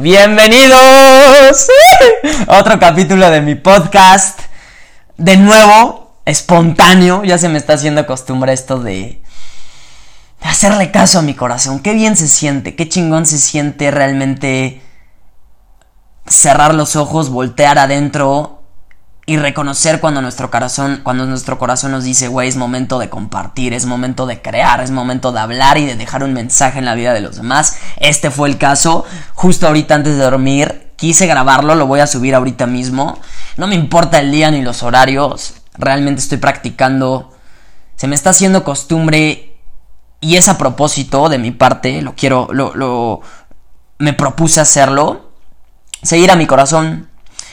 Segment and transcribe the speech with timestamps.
[0.00, 1.68] Bienvenidos
[2.48, 4.40] a otro capítulo de mi podcast.
[5.18, 7.22] De nuevo, espontáneo.
[7.22, 9.20] Ya se me está haciendo costumbre esto de
[10.40, 11.80] hacerle caso a mi corazón.
[11.80, 14.80] Qué bien se siente, qué chingón se siente realmente
[16.26, 18.59] cerrar los ojos, voltear adentro
[19.30, 23.74] y reconocer cuando nuestro corazón, cuando nuestro corazón nos dice, güey, es momento de compartir,
[23.74, 26.96] es momento de crear, es momento de hablar y de dejar un mensaje en la
[26.96, 27.76] vida de los demás.
[27.98, 29.04] Este fue el caso,
[29.34, 33.20] justo ahorita antes de dormir, quise grabarlo, lo voy a subir ahorita mismo.
[33.56, 37.32] No me importa el día ni los horarios, realmente estoy practicando,
[37.94, 39.60] se me está haciendo costumbre
[40.20, 43.20] y es a propósito de mi parte, lo quiero, lo, lo,
[43.98, 45.30] me propuse hacerlo,
[46.02, 47.09] seguir a mi corazón,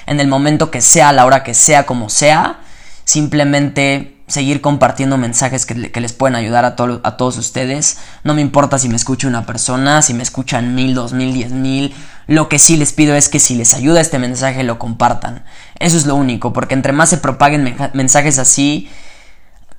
[0.07, 2.61] en el momento que sea, a la hora que sea, como sea.
[3.03, 7.97] Simplemente seguir compartiendo mensajes que, les pueden ayudar a, a todos ustedes.
[8.23, 11.51] No me importa si me escucha una persona, si me escuchan mil, dos mil, diez
[11.51, 11.95] mil.
[12.27, 15.45] Lo que sí les pido es que si les ayuda este mensaje lo compartan.
[15.79, 18.89] Eso es lo único, porque entre más se propaguen mensajes así,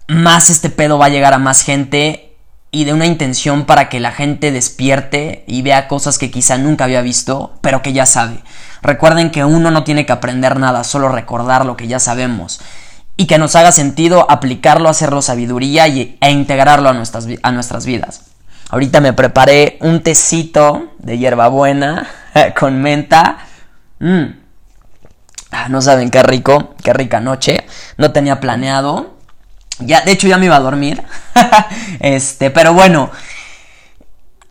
[0.06, 2.36] más este pedo va a llegar a más gente
[2.70, 6.84] y de una intención para que la gente despierte y vea cosas que quizá nunca
[6.84, 8.40] había visto, pero que ya sabe.
[8.82, 12.60] Recuerden que uno no tiene que aprender nada, solo recordar lo que ya sabemos.
[13.16, 17.84] Y que nos haga sentido aplicarlo, hacerlo sabiduría y, e integrarlo a nuestras, a nuestras
[17.84, 18.22] vidas.
[18.70, 22.06] Ahorita me preparé un tecito de hierbabuena
[22.58, 23.38] con menta.
[23.98, 24.24] Mm.
[25.50, 27.66] Ah, no saben qué rico, qué rica noche.
[27.96, 29.16] No tenía planeado.
[29.80, 31.02] Ya, de hecho ya me iba a dormir.
[32.00, 33.10] este, pero bueno,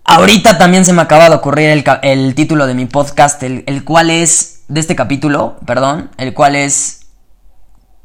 [0.09, 4.61] Ahorita también se me acaba de ocurrir el, título de mi podcast, el, cual es,
[4.69, 7.07] de este capítulo, perdón, el cual es,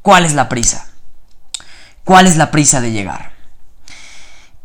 [0.02, 0.88] ¿cuál es la prisa?
[2.02, 3.30] ¿Cuál es la prisa de llegar?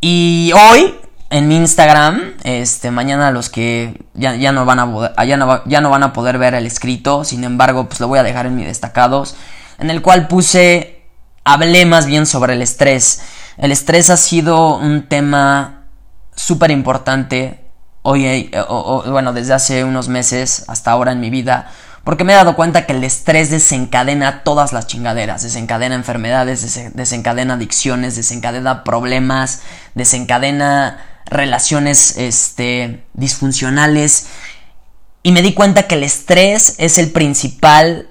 [0.01, 0.95] Y hoy,
[1.29, 5.91] en mi Instagram, este, mañana los que ya, no van a, ya, no, ya no
[5.91, 8.65] van a poder ver el escrito, sin embargo, pues lo voy a dejar en mis
[8.65, 9.35] destacados,
[9.77, 11.03] en el cual puse,
[11.43, 13.21] hablé más bien sobre el estrés.
[13.57, 15.76] El estrés ha sido un tema
[16.37, 17.65] súper importante
[18.03, 18.51] hoy, eh,
[19.07, 21.69] bueno, desde hace unos meses hasta ahora en mi vida,
[22.05, 27.55] porque me he dado cuenta que el estrés desencadena todas las chingaderas, desencadena enfermedades, desencadena
[27.55, 34.27] adicciones, desencadena problemas, desencadena relaciones este, disfuncionales.
[35.21, 38.07] Y me di cuenta que el estrés es el principal,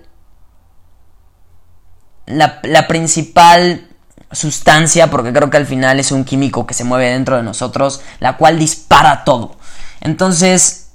[2.27, 3.96] la, la principal
[4.33, 8.01] sustancia, porque creo que al final es un químico que se mueve dentro de nosotros,
[8.21, 9.57] la cual dispara todo.
[10.01, 10.89] Entonces,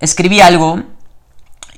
[0.00, 0.82] escribí algo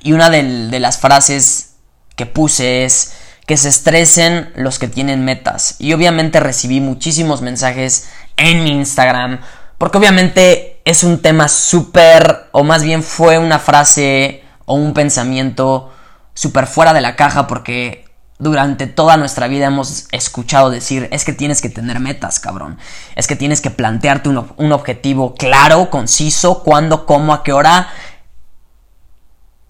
[0.01, 1.75] y una de, las frases
[2.15, 3.13] que puse es
[3.45, 5.75] que se estresen los que tienen metas.
[5.79, 9.39] Y obviamente recibí muchísimos mensajes en mi Instagram,
[9.77, 15.93] porque obviamente es un tema súper, o más bien fue una frase o un pensamiento
[16.33, 18.06] súper fuera de la caja, porque
[18.39, 22.77] durante toda nuestra vida hemos escuchado decir, es que tienes que tener metas, cabrón.
[23.15, 27.89] Es que tienes que plantearte un, objetivo claro, conciso, cuándo, cómo, a qué hora.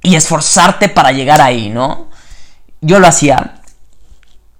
[0.01, 2.09] Y esforzarte para llegar ahí, ¿no?
[2.81, 3.61] Yo lo hacía.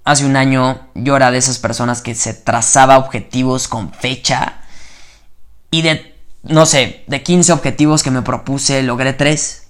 [0.05, 4.61] Hace un año yo era de esas personas que se trazaba objetivos con fecha.
[5.69, 9.67] Y de, no sé, de 15 objetivos que me propuse, logré 3.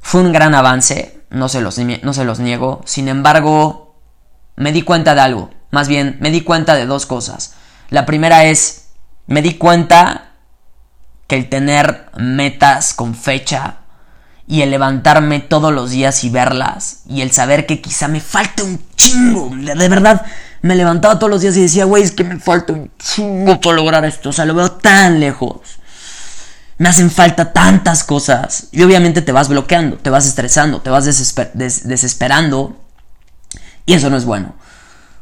[0.00, 2.82] Fue un gran avance no se los, no se los niego.
[2.84, 3.94] Sin embargo,
[4.56, 5.50] me di cuenta de algo.
[5.70, 7.54] Más bien, me di cuenta de dos cosas.
[7.88, 8.88] La primera es,
[9.26, 10.32] me di cuenta
[11.26, 13.76] que el tener metas con fecha
[14.46, 18.64] y el levantarme todos los días y verlas y el saber que quizá me falta
[18.64, 20.26] un chingo, de verdad,
[20.60, 23.76] me levantaba todos los días y decía, güey, es que me falta un chingo para
[23.76, 25.79] lograr esto, o sea, lo veo tan lejos
[26.80, 28.68] me hacen falta tantas cosas.
[28.72, 32.80] Y obviamente te vas bloqueando, te vas estresando, te vas desesperando.
[33.84, 34.54] Y eso no es bueno.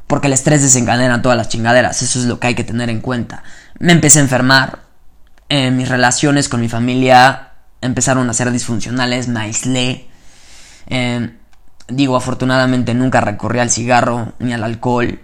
[0.06, 2.00] Porque el estrés desencadena todas las chingaderas.
[2.00, 3.42] Eso es lo que hay que tener en cuenta.
[3.80, 4.84] Me empecé a enfermar.
[5.48, 9.26] Mis relaciones con mi familia empezaron a ser disfuncionales.
[9.26, 10.06] Me aislé.
[10.86, 11.36] Eh,
[11.88, 15.22] digo, afortunadamente nunca recurrí al cigarro ni al alcohol.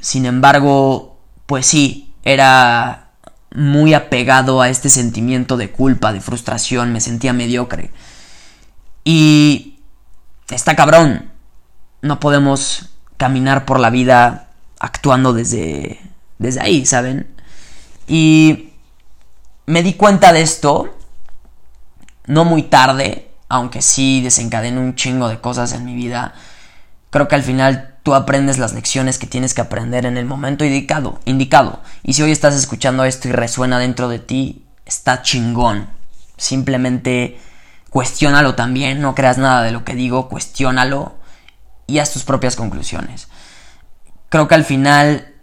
[0.00, 3.07] Sin embargo, pues sí, era
[3.54, 7.90] muy apegado a este sentimiento de culpa, de frustración, me sentía mediocre.
[9.04, 9.80] Y
[10.50, 11.30] está cabrón.
[12.02, 16.00] No podemos caminar por la vida actuando desde,
[16.38, 17.26] desde ahí, ¿saben?
[18.06, 18.70] Y
[19.66, 20.96] me di cuenta de esto,
[22.26, 26.34] no muy tarde, aunque sí desencadenó un chingo de cosas en mi vida.
[27.10, 30.64] Creo que al final tú aprendes las lecciones que tienes que aprender en el momento
[30.64, 31.80] indicado, indicado.
[32.02, 35.88] Y si hoy estás escuchando esto y resuena dentro de ti, está chingón.
[36.36, 37.38] Simplemente
[37.90, 41.14] cuestiónalo también, no creas nada de lo que digo, cuestiónalo
[41.86, 43.28] y haz tus propias conclusiones.
[44.28, 45.34] Creo que al final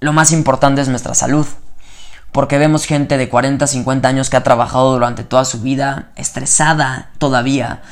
[0.00, 1.46] lo más importante es nuestra salud,
[2.32, 7.10] porque vemos gente de 40, 50 años que ha trabajado durante toda su vida, estresada
[7.18, 7.82] todavía,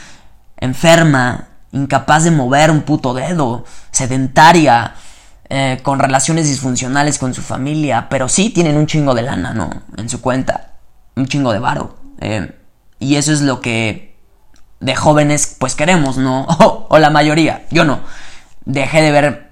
[0.57, 4.95] enferma, incapaz de mover un puto dedo, sedentaria,
[5.51, 9.71] eh, con relaciones disfuncionales con su familia, pero sí tienen un chingo de lana, ¿no?
[9.97, 10.73] En su cuenta,
[11.17, 11.97] un chingo de varo.
[12.21, 12.59] Eh,
[12.99, 14.17] y eso es lo que
[14.81, 16.47] de jóvenes pues queremos, ¿no?
[16.89, 18.01] O, la mayoría, yo no.
[18.65, 19.51] Dejé de ver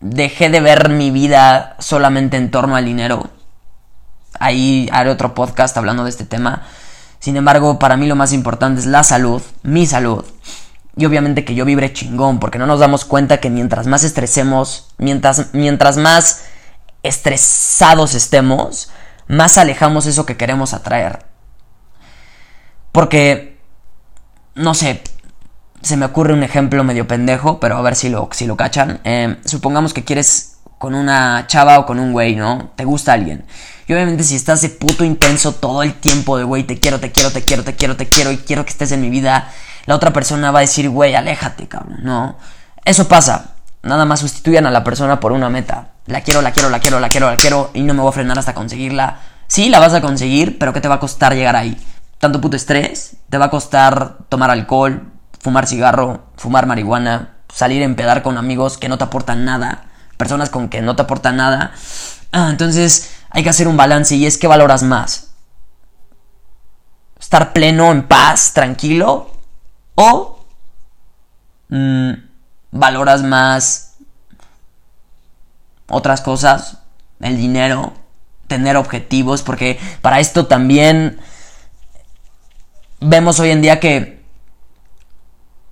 [0.00, 3.30] dejé de ver mi vida solamente en torno al dinero.
[4.38, 6.62] Ahí haré otro podcast hablando de este tema.
[7.20, 10.24] Sin embargo, para mí lo más importante es la salud, mi salud.
[10.96, 14.94] Y obviamente que yo vibre chingón, porque no nos damos cuenta que mientras más estresemos,
[14.98, 16.44] mientras, mientras más
[17.02, 18.90] estresados estemos,
[19.26, 21.24] más alejamos eso que queremos atraer.
[22.92, 23.60] Porque,
[24.54, 25.02] no sé,
[25.82, 29.00] se me ocurre un ejemplo medio pendejo, pero a ver si lo, si lo cachan.
[29.04, 32.70] Eh, supongamos que quieres con una chava o con un güey, ¿no?
[32.76, 33.44] Te gusta alguien.
[33.86, 37.12] Y obviamente si estás de puto intenso todo el tiempo de, güey, te quiero, te
[37.12, 39.52] quiero, te quiero, te quiero, te quiero y quiero que estés en mi vida
[39.86, 41.98] la otra persona va a decir, güey, aléjate, cabrón.
[42.02, 42.36] No.
[42.84, 43.54] Eso pasa.
[43.82, 45.88] Nada más sustituyan a la persona por una meta.
[46.06, 48.12] La quiero, la quiero, la quiero, la quiero, la quiero y no me voy a
[48.12, 49.20] frenar hasta conseguirla.
[49.46, 51.78] Sí, la vas a conseguir, pero ¿qué te va a costar llegar ahí?
[52.18, 57.84] Tanto puto estrés, te va a costar tomar alcohol, fumar cigarro, fumar marihuana, salir a
[57.84, 59.84] empedar con amigos que no te aportan nada,
[60.16, 61.72] personas con que no te aportan nada.
[62.32, 65.32] Ah, entonces hay que hacer un balance y es que valoras más.
[67.20, 69.33] Estar pleno, en paz, tranquilo,
[69.94, 70.44] o
[71.68, 72.12] mm,
[72.72, 73.96] valoras más
[75.88, 76.78] otras cosas,
[77.20, 77.92] el dinero,
[78.48, 81.20] tener objetivos, porque para esto también
[83.00, 84.24] vemos hoy en día que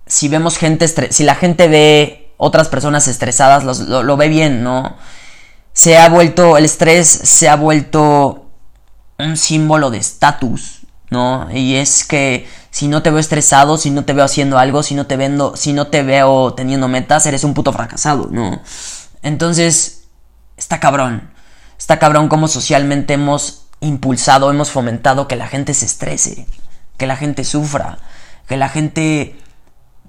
[0.07, 4.97] si vemos gente, si la gente ve otras personas estresadas, lo, lo ve bien, ¿no?
[5.73, 8.51] Se ha vuelto, el estrés se ha vuelto
[9.19, 11.49] un símbolo de estatus, ¿no?
[11.53, 14.95] Y es que si no te veo estresado, si no te veo haciendo algo, si
[14.95, 18.63] no te vendo, si no te veo teniendo metas, eres un puto fracasado, ¿no?
[19.21, 20.05] Entonces,
[20.57, 21.31] está cabrón.
[21.79, 26.47] Está cabrón como socialmente hemos impulsado, hemos fomentado que la gente se estrese,
[26.97, 27.99] que la gente sufra,
[28.49, 29.39] que la gente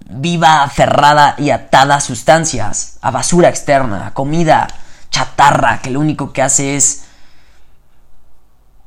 [0.09, 4.69] viva aferrada y atada a sustancias, a basura externa, a comida
[5.11, 7.03] chatarra, que lo único que hace es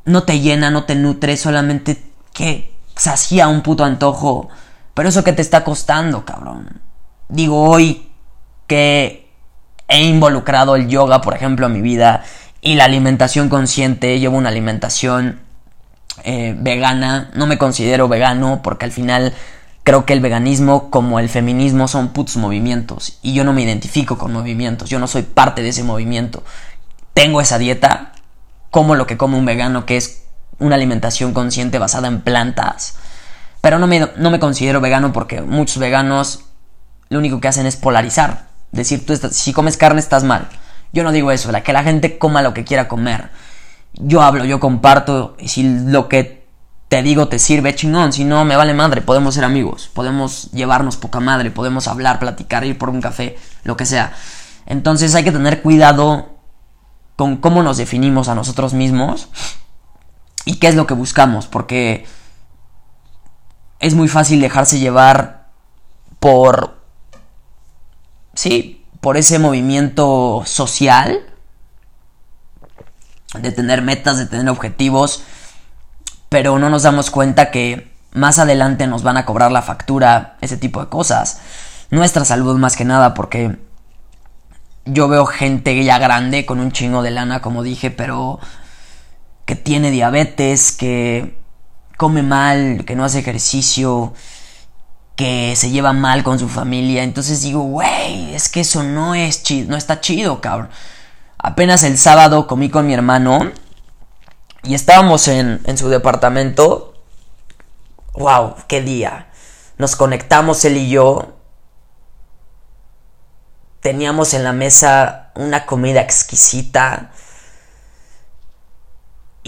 [0.07, 4.49] no te llena, no te nutre, solamente que hacía un puto antojo.
[4.95, 6.81] Pero eso que te está costando, cabrón.
[7.29, 8.09] Digo, hoy
[8.67, 9.31] que
[9.89, 12.25] he involucrado el yoga, por ejemplo, en mi vida
[12.61, 15.41] y la alimentación consciente, llevo una alimentación
[16.25, 17.31] eh, vegana.
[17.35, 19.35] No me considero vegano porque al final
[19.85, 24.19] creo que el veganismo como el feminismo son putos movimientos y yo no me identifico
[24.19, 26.43] con movimientos, yo no soy parte de ese movimiento.
[27.15, 28.13] Tengo esa dieta,
[28.71, 30.25] como lo que come un vegano, que es
[30.59, 32.97] una alimentación consciente basada en plantas.
[33.61, 36.41] Pero no me, no me considero vegano porque muchos veganos
[37.09, 38.47] lo único que hacen es polarizar.
[38.73, 40.49] Decir, tú si comes carne estás mal.
[40.93, 43.31] Yo no digo eso, la que la gente coma lo que quiera comer.
[43.95, 46.47] Yo hablo, yo comparto, y si lo que
[46.89, 50.97] te digo te sirve, chingón, si no, me vale madre, podemos ser amigos, podemos llevarnos
[50.97, 54.13] poca madre, podemos hablar, platicar, ir por un café, lo que sea.
[54.67, 56.37] Entonces hay que tener cuidado
[57.17, 59.29] con cómo nos definimos a nosotros mismos
[60.47, 62.07] y qué es lo que buscamos, porque
[63.81, 65.49] es muy fácil dejarse llevar
[66.21, 66.81] por,
[68.33, 71.21] sí, por ese movimiento social,
[73.35, 75.25] de tener metas, de tener objetivos,
[76.29, 80.57] pero no nos damos cuenta que más adelante nos van a cobrar la factura, ese
[80.57, 81.41] tipo de cosas.
[81.91, 83.59] Nuestra salud más que nada, porque
[84.85, 88.39] yo veo gente ya grande con un chingo de lana, como dije, pero
[89.47, 91.39] que tiene diabetes, que
[91.97, 94.13] come mal, que no hace ejercicio,
[95.15, 97.05] que se lleva mal con su familia.
[97.05, 100.69] Entonces digo, güey, es que eso no es chido, no está chido, cabrón.
[101.39, 103.53] Apenas el sábado comí con mi hermano
[104.65, 106.95] y estábamos en, en su departamento.
[108.15, 108.57] ¡Wow!
[108.67, 109.29] ¡Qué día!
[109.79, 111.37] Nos conectamos él y yo.
[113.81, 117.13] Teníamos en la mesa una comida exquisita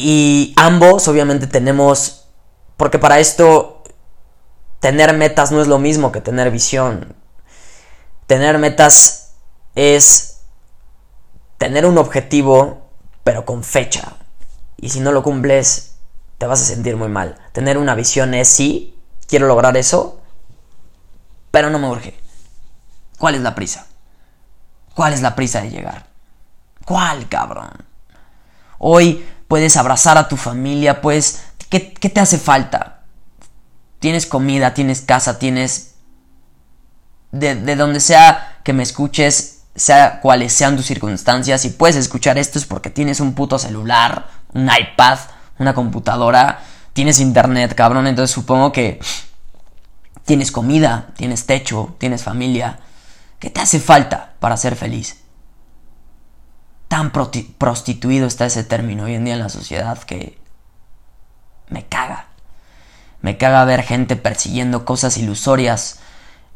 [0.00, 2.28] y ambos obviamente tenemos,
[2.76, 3.82] porque para esto
[4.78, 7.16] tener metas no es lo mismo que tener visión.
[8.28, 9.34] Tener metas
[9.74, 10.42] es
[11.56, 12.92] tener un objetivo,
[13.24, 14.12] pero con fecha.
[14.76, 15.96] Y si no lo cumples,
[16.38, 17.36] te vas a sentir muy mal.
[17.50, 20.20] Tener una visión es sí, quiero lograr eso,
[21.50, 22.16] pero no me urge.
[23.18, 23.88] ¿Cuál es la prisa?
[24.94, 26.06] ¿Cuál es la prisa de llegar?
[26.84, 27.72] ¿Cuál, cabrón?
[28.78, 33.00] Hoy puedes abrazar a tu familia, pues, ¿qué, te hace falta?
[33.98, 35.94] Tienes comida, tienes casa, tienes...
[37.30, 42.38] De, de donde sea que me escuches, sea cuales sean tus circunstancias, y puedes escuchar
[42.38, 45.18] esto es porque tienes un puto celular, un iPad,
[45.58, 46.60] una computadora,
[46.94, 48.98] tienes internet, cabrón, entonces supongo que
[50.24, 52.80] tienes comida, tienes techo, tienes familia.
[53.38, 55.16] ¿Qué te hace falta para ser feliz?
[56.88, 60.38] Tan prostituido está ese término hoy en día en la sociedad que
[61.68, 62.28] me caga.
[63.20, 66.00] Me caga ver gente persiguiendo cosas ilusorias.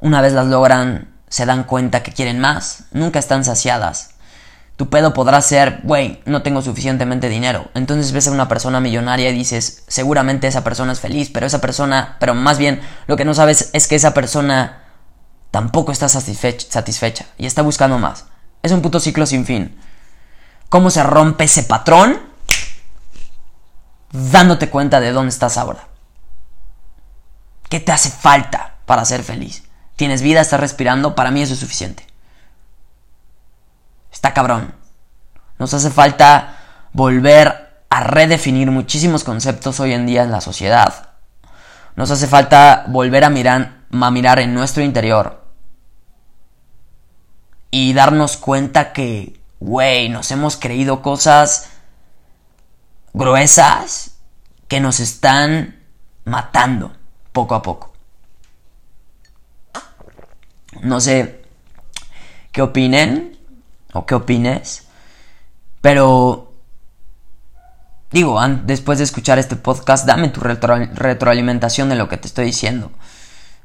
[0.01, 2.85] Una vez las logran, se dan cuenta que quieren más.
[2.93, 4.11] Nunca están saciadas.
[4.77, 7.71] Tu pedo podrá ser, güey, no tengo suficientemente dinero.
[7.75, 11.61] Entonces ves a una persona millonaria y dices, seguramente esa persona es feliz, pero esa
[11.61, 14.83] persona, pero más bien lo que no sabes es que esa persona
[15.51, 18.25] tampoco está satisfecha, satisfecha y está buscando más.
[18.63, 19.77] Es un puto ciclo sin fin.
[20.73, 22.19] ¿Cómo se rompe ese patrón?
[24.11, 25.87] Dándote cuenta de dónde estás ahora.
[27.69, 29.65] ¿Qué te hace falta para ser feliz?
[29.97, 30.41] ¿Tienes vida?
[30.41, 31.15] ¿Estás respirando?
[31.15, 32.07] Para mí eso es suficiente.
[34.11, 34.75] Está cabrón.
[35.59, 36.57] Nos hace falta
[36.95, 41.11] volver a redefinir muchísimos conceptos hoy en día en la sociedad.
[41.97, 45.45] Nos hace falta volver a mirar, a mirar en nuestro interior
[47.71, 51.69] y darnos cuenta que, güey, nos hemos creído cosas
[53.13, 54.17] gruesas
[54.67, 55.81] que nos están
[56.25, 56.93] matando
[57.33, 57.93] poco a poco.
[60.81, 61.45] No sé
[62.51, 63.39] qué opinen
[63.93, 64.89] o qué opines.
[65.81, 66.53] Pero,
[68.11, 72.91] digo, después de escuchar este podcast, dame tu retroalimentación de lo que te estoy diciendo.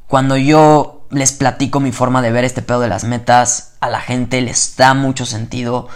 [0.08, 4.00] Cuando yo les platico mi forma de ver este pedo de las metas, a la
[4.00, 5.88] gente les da mucho sentido.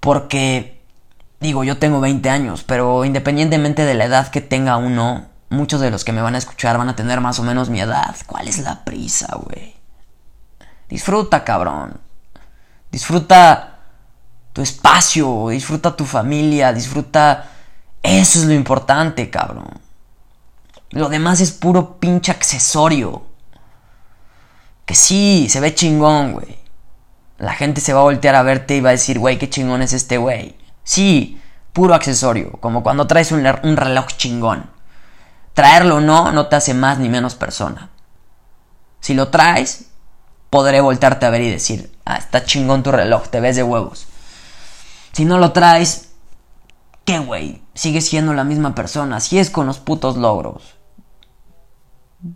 [0.00, 0.82] Porque,
[1.40, 5.90] digo, yo tengo 20 años, pero independientemente de la edad que tenga uno, muchos de
[5.90, 8.14] los que me van a escuchar van a tener más o menos mi edad.
[8.26, 9.74] ¿Cuál es la prisa, güey?
[10.88, 12.00] Disfruta, cabrón.
[12.90, 13.78] Disfruta
[14.52, 17.50] tu espacio, disfruta tu familia, disfruta...
[18.02, 19.68] Eso es lo importante, cabrón.
[20.90, 23.27] Lo demás es puro pinche accesorio.
[24.88, 26.58] Que sí, se ve chingón, güey.
[27.36, 29.82] La gente se va a voltear a verte y va a decir, güey, qué chingón
[29.82, 30.56] es este güey.
[30.82, 31.38] Sí,
[31.74, 34.70] puro accesorio, como cuando traes un, reloj chingón.
[35.52, 37.90] Traerlo o no, no te hace más ni menos persona.
[39.00, 39.90] Si lo traes,
[40.48, 44.06] podré voltearte a ver y decir, ah, está chingón tu reloj, te ves de huevos.
[45.12, 46.12] Si no lo traes,
[47.04, 47.60] ¿qué güey?
[47.74, 50.76] Sigues siendo la misma persona, así es con los putos logros.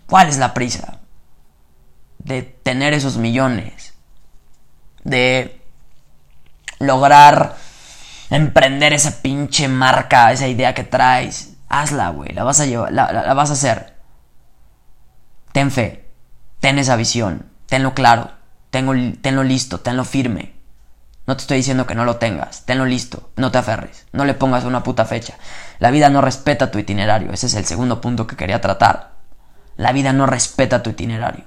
[0.06, 0.98] ¿Cuál es la prisa?
[2.24, 3.94] De tener esos millones.
[5.04, 5.60] De
[6.78, 7.56] lograr
[8.30, 11.54] emprender esa pinche marca, esa idea que traes.
[11.68, 12.32] Hazla, güey.
[12.32, 13.96] La vas a llevar, la vas a hacer.
[15.52, 16.08] Ten fe.
[16.60, 18.30] Ten esa visión tenlo claro,
[18.68, 20.52] tenlo, listo, tenlo firme.
[21.26, 24.34] No te estoy diciendo que no lo tengas, tenlo listo, no te aferres, no le
[24.34, 25.38] pongas una puta fecha.
[25.78, 29.12] La vida no respeta tu itinerario, ese es el segundo punto que quería tratar.
[29.76, 31.46] La vida no respeta tu itinerario.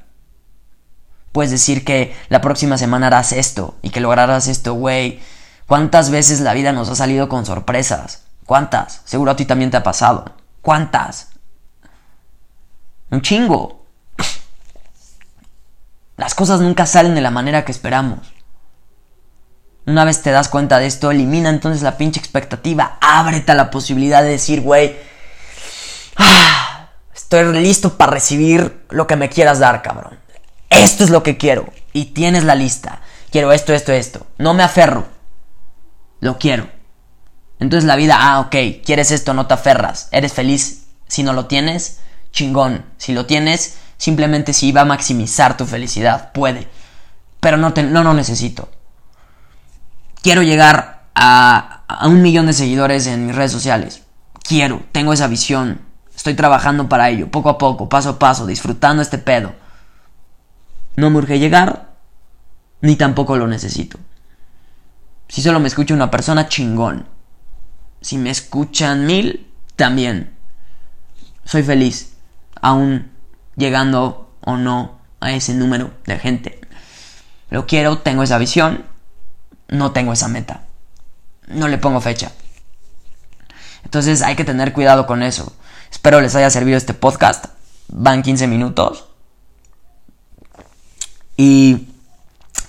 [1.35, 5.19] Puedes decir que la próxima semana harás esto y que lograrás esto, güey.
[5.67, 8.23] ¿Cuántas veces la vida nos ha salido con sorpresas?
[8.45, 9.01] ¿Cuántas?
[9.03, 10.31] Seguro a ti también te ha pasado.
[10.61, 11.31] ¿Cuántas?
[13.11, 13.85] Un chingo.
[16.15, 18.33] Las cosas nunca salen de la manera que esperamos.
[19.85, 22.97] Una vez te das cuenta de esto, elimina entonces la pinche expectativa.
[23.01, 24.95] Ábrete a la posibilidad de decir, güey,
[26.15, 30.23] ah, estoy listo para recibir lo que me quieras dar, cabrón.
[30.75, 31.71] Esto es lo que quiero.
[31.93, 33.01] Y tienes la lista.
[33.31, 34.27] Quiero esto, esto, esto.
[34.37, 35.07] No me aferro.
[36.19, 36.69] Lo quiero.
[37.59, 38.55] Entonces la vida, ah, ok,
[38.85, 40.09] quieres esto, no te aferras.
[40.11, 41.99] Eres feliz si no lo tienes.
[42.31, 42.85] Chingón.
[42.97, 46.67] Si lo tienes, Simplemente si va a maximizar tu felicidad, puede.
[47.39, 48.69] Pero no, te, no lo necesito.
[50.21, 54.03] Quiero llegar a, a un millón de seguidores en mis redes sociales.
[54.43, 55.81] Quiero, tengo esa visión.
[56.15, 59.53] Estoy trabajando para ello, poco a poco, paso a paso, disfrutando este pedo.
[60.95, 61.95] No me urge llegar,
[62.81, 63.99] ni tampoco lo necesito.
[65.27, 67.07] Si solo me escucha una persona, chingón.
[68.01, 70.35] Si me escuchan mil, también.
[71.43, 72.13] Soy feliz.
[72.61, 73.11] Aún
[73.55, 76.61] llegando o no a ese número de gente.
[77.49, 78.85] Lo quiero, tengo esa visión,
[79.67, 80.65] no tengo esa meta.
[81.47, 82.31] No le pongo fecha.
[83.83, 85.55] Entonces hay que tener cuidado con eso.
[85.91, 87.45] Espero les haya servido este podcast.
[87.87, 89.05] van 15 minutos.
[91.37, 91.87] Y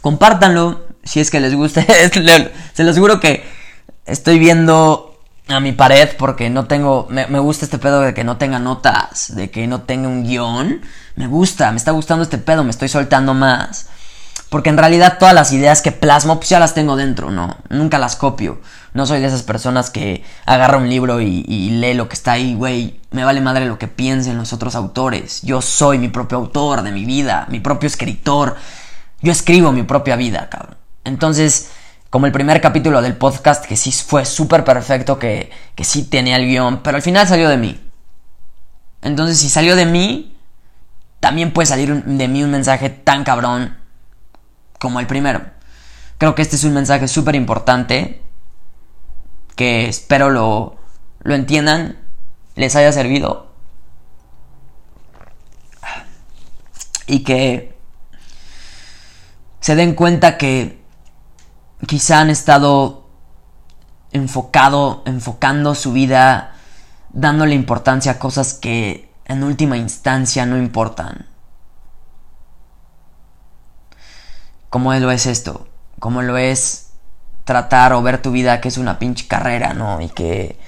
[0.01, 1.85] compártanlo si es que les gusta.
[2.75, 3.45] Se los juro que
[4.05, 7.07] estoy viendo a mi pared porque no tengo.
[7.11, 10.25] Me, me, gusta este pedo de que no tenga notas, de que no tenga un
[10.25, 10.81] guion.
[11.15, 13.89] Me gusta, me está gustando este pedo, me estoy soltando más.
[14.49, 17.57] Porque en realidad todas las ideas que plasmo, pues ya las tengo dentro, ¿no?
[17.69, 18.61] Nunca las copio.
[18.95, 22.55] No soy de esas personas que agarra un libro y, lee lo que está ahí,
[22.55, 23.01] güey.
[23.11, 25.43] Me vale madre lo que piensen los otros autores.
[25.43, 28.57] Yo soy mi propio autor de mi vida, mi propio escritor.
[29.21, 30.77] Yo escribo mi propia vida, cabrón.
[31.05, 31.71] Entonces,
[32.11, 36.37] como el primer capítulo del podcast, que sí fue súper perfecto, que, que sí tenía
[36.37, 37.81] el guion, pero al final salió de mí.
[39.03, 40.37] Entonces, si salió de mí,
[41.21, 43.77] también puede salir de mí un mensaje tan cabrón
[44.79, 45.45] como el primero.
[46.19, 48.23] Creo que este es un mensaje súper importante
[49.55, 50.77] que espero lo,
[51.23, 51.99] lo entiendan,
[52.55, 53.47] les haya servido
[57.07, 57.77] y que
[59.61, 60.85] se den cuenta que
[61.87, 63.09] quizá han estado
[64.13, 66.55] enfocado, enfocando su vida,
[67.11, 71.27] dándole importancia a cosas que en última instancia no importan.
[74.71, 75.69] ¿Cómo lo es esto?
[75.99, 76.91] ¿Cómo lo es
[77.45, 80.01] tratar o ver tu vida que es una pinche carrera, ¿no?
[80.01, 80.59] Y que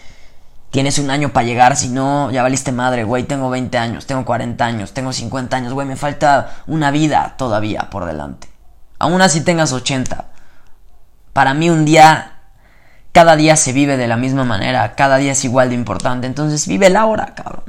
[0.71, 4.25] tienes un año para llegar, si no, ya valiste madre, güey, tengo 20 años, tengo
[4.25, 8.49] 40 años, tengo 50 años, güey, me falta una vida todavía por delante.
[8.99, 10.27] Aún así tengas 80.
[11.33, 12.39] Para mí un día,
[13.13, 16.67] cada día se vive de la misma manera, cada día es igual de importante, entonces
[16.69, 17.65] vive la hora, cabrón.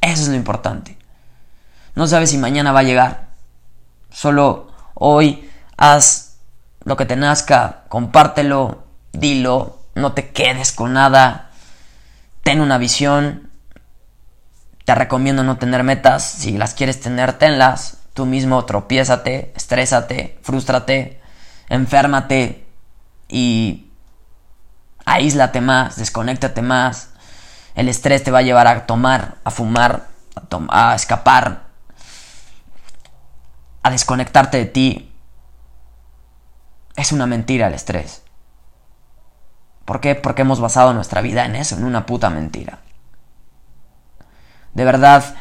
[0.00, 0.96] Eso es lo importante.
[1.96, 3.28] No sabes si mañana va a llegar.
[4.10, 4.68] Solo
[4.98, 6.38] hoy haz
[6.84, 11.50] lo que te nazca, compártelo, dilo, no te quedes con nada,
[12.42, 13.50] ten una visión.
[14.84, 17.98] Te recomiendo no tener metas, si las quieres tener, tenlas.
[18.14, 21.20] Tú mismo tropiézate, estrésate, frústrate,
[21.68, 22.64] enférmate
[23.28, 23.90] y
[25.04, 27.10] aíslate más, desconéctate más.
[27.74, 30.06] El estrés te va a llevar a tomar, a fumar,
[30.68, 31.65] a, a escapar,
[33.86, 35.12] a desconectarte de ti.
[36.96, 38.22] Es una mentira el estrés.
[39.84, 40.16] ¿Por qué?
[40.16, 42.80] Porque hemos basado nuestra vida en eso, en una puta mentira.
[44.74, 45.36] De verdad,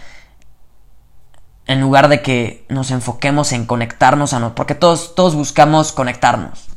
[1.66, 6.68] en lugar de que nos enfoquemos en conectarnos a nosotros, porque todos, todos buscamos conectarnos,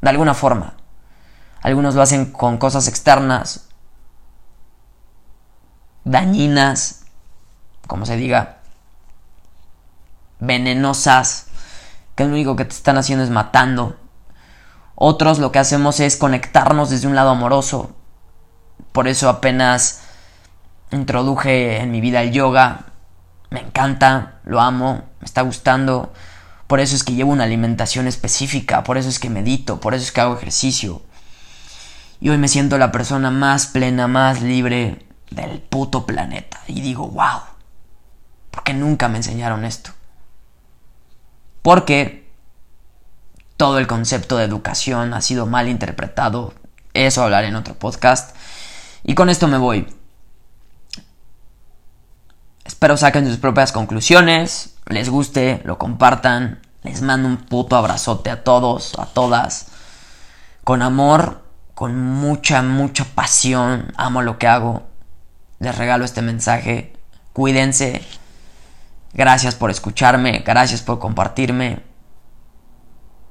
[0.00, 0.74] de alguna forma.
[1.60, 3.68] Algunos lo hacen con cosas externas,
[6.04, 7.06] dañinas,
[7.88, 8.57] como se diga,
[10.40, 11.46] venenosas,
[12.14, 13.96] que lo único que te están haciendo es matando.
[14.94, 17.94] Otros lo que hacemos es conectarnos desde un lado amoroso.
[18.92, 20.00] Por eso apenas
[20.90, 22.86] introduje en mi vida el yoga.
[23.50, 26.12] Me encanta, lo amo, me está gustando.
[26.66, 30.04] Por eso es que llevo una alimentación específica, por eso es que medito, por eso
[30.04, 31.02] es que hago ejercicio.
[32.20, 36.60] Y hoy me siento la persona más plena, más libre del puto planeta.
[36.66, 37.40] Y digo, wow,
[38.50, 39.92] porque nunca me enseñaron esto.
[41.62, 42.28] Porque
[43.56, 46.54] todo el concepto de educación ha sido mal interpretado.
[46.94, 48.34] Eso hablaré en otro podcast.
[49.04, 49.86] Y con esto me voy.
[52.64, 54.76] Espero saquen sus propias conclusiones.
[54.86, 56.60] Les guste, lo compartan.
[56.82, 59.66] Les mando un puto abrazote a todos, a todas.
[60.62, 61.42] Con amor,
[61.74, 63.92] con mucha, mucha pasión.
[63.96, 64.86] Amo lo que hago.
[65.58, 66.92] Les regalo este mensaje.
[67.32, 68.02] Cuídense.
[69.12, 71.80] Gracias por escucharme, gracias por compartirme.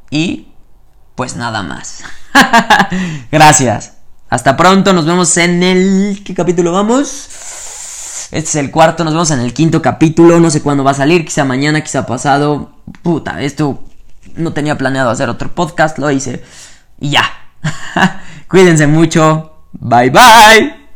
[0.09, 0.47] Y
[1.15, 2.03] pues nada más.
[3.31, 3.93] gracias.
[4.29, 6.21] Hasta pronto, nos vemos en el...
[6.25, 7.27] ¿Qué capítulo vamos?
[8.29, 10.95] Este es el cuarto, nos vemos en el quinto capítulo, no sé cuándo va a
[10.95, 12.73] salir, quizá mañana, quizá pasado.
[13.01, 13.83] Puta, esto
[14.35, 16.43] no tenía planeado hacer otro podcast, lo hice.
[16.99, 17.23] Y ya.
[18.49, 19.63] Cuídense mucho.
[19.71, 20.86] Bye bye.